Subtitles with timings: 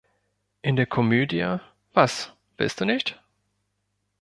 [0.63, 1.57] In der Komödie
[1.93, 3.21] "Was, du willst nicht?